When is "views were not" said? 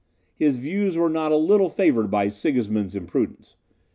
0.57-1.31